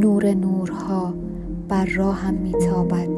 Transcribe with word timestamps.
نور 0.00 0.34
نورها 0.34 1.14
بر 1.68 1.84
راهم 1.84 2.34
میتابد 2.34 3.08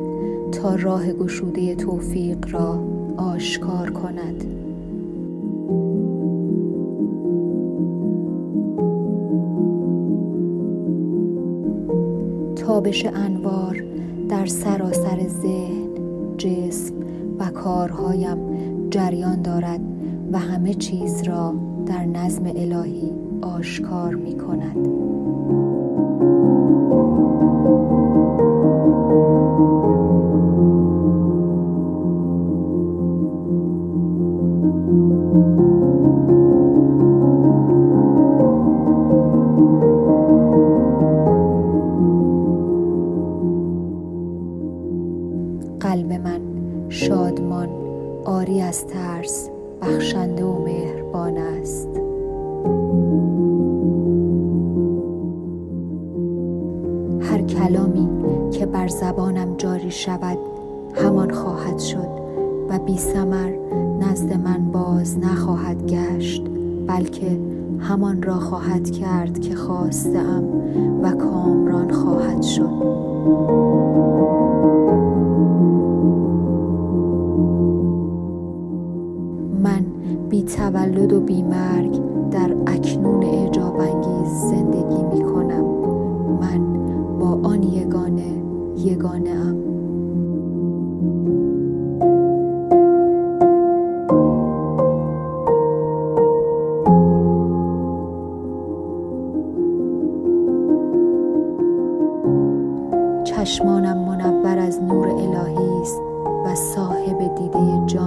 تا 0.53 0.75
راه 0.75 1.13
گشوده 1.13 1.75
توفیق 1.75 2.51
را 2.51 2.85
آشکار 3.17 3.91
کند. 3.91 4.45
تابش 12.57 13.07
انوار 13.07 13.85
در 14.29 14.47
سراسر 14.47 15.29
ذهن 15.29 15.89
جسم 16.39 16.95
و 17.39 17.51
کارهایم 17.51 18.39
جریان 18.91 19.43
دارد 19.43 19.81
و 20.33 20.39
همه 20.39 20.75
چیز 20.75 21.23
را 21.23 21.55
در 21.93 22.05
نظم 22.05 22.47
الهی 22.47 23.13
آشکار 23.43 24.15
می 24.15 24.39
کند. 24.39 24.77
قلب 45.81 46.13
من 46.13 46.41
شادمان 46.89 47.69
آری 48.25 48.61
از 48.61 48.87
ترس 48.87 49.51
بخشنده 49.83 50.45
و 50.45 50.63
مهربان 51.13 51.39
است. 51.39 51.89
هر 57.21 57.43
کلامی 57.43 58.09
که 58.51 58.67
بر 58.67 58.89
زبانم 58.89 59.57
جاری 59.57 59.91
شود 59.91 60.39
همان 60.95 61.31
خواهد 61.31 61.79
شد 61.79 62.09
و 62.69 62.79
بی 62.79 62.99
ثمر 62.99 63.53
نزد 64.01 64.33
من 64.33 64.71
باز 64.73 65.19
نخواهد 65.19 65.87
گشت 65.87 66.43
بلکه 66.87 67.41
همان 67.79 68.23
را 68.23 68.35
خواهد 68.35 68.91
کرد 68.91 69.41
که 69.41 69.55
خواسته 69.55 70.19
ام 70.19 70.45
و 71.03 71.11
کامران 71.11 71.93
خواهد 71.93 72.43
شد. 72.43 72.83
من 79.63 79.92
بی 80.33 80.43
تولد 80.43 81.13
و 81.13 81.21
بی 81.21 81.43
مرگ 81.43 82.01
در 82.31 82.57
اکنون 82.67 83.23
اعجاب 83.23 83.81
انگیز 83.81 84.33
زندگی 84.33 85.03
می 85.03 85.25
کنم. 85.25 85.65
من 86.41 86.73
با 87.19 87.49
آن 87.49 87.63
یگانه 87.63 88.43
یگانه 88.77 89.31
ام. 89.31 89.57
چشمانم 103.25 103.99
منور 103.99 104.59
از 104.59 104.83
نور 104.83 105.09
الهی 105.09 105.81
است 105.83 106.01
و 106.47 106.55
صاحب 106.55 107.35
دیده 107.35 107.87
جانم 107.87 108.02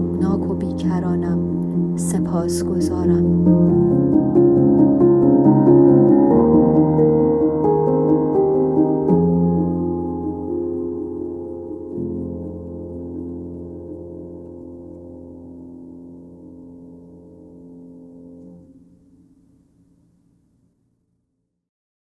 تابناک 0.00 0.50
و 0.50 0.54
بیکرانم. 0.54 1.38
سپاس 1.96 2.64
گذارم 2.64 4.09